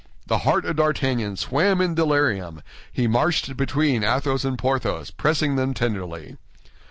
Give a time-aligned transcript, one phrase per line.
[0.25, 5.75] The heart of D'Artagnan swam in delirium; he marched between Athos and Porthos, pressing them
[5.75, 6.37] tenderly.